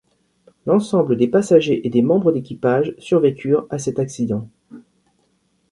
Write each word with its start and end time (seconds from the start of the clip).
L'ensemble 0.65 1.15
des 1.15 1.27
passagers 1.27 1.85
et 1.85 1.91
des 1.91 2.01
membres 2.01 2.31
d'équipage 2.31 2.95
survécurent 2.97 3.67
à 3.69 3.77
cet 3.77 3.99
accident. 3.99 4.47